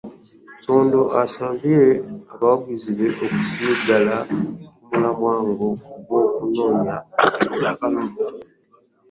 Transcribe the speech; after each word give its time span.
Sodo 0.63 1.01
asabye 1.23 1.79
abawagizi 2.33 2.89
be 2.97 3.07
okusigala 3.25 4.15
ku 4.27 4.89
mulamwa 4.89 5.33
gw'okunoonya 6.07 6.95
akalulu 7.69 8.15